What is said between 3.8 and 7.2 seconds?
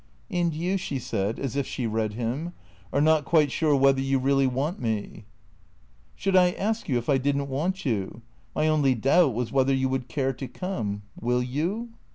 you really want me?"" Should I ask you if I